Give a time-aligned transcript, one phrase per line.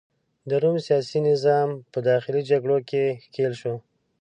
[0.49, 3.73] د روم سیاسي نظام په داخلي جګړو کې ښکیل شو.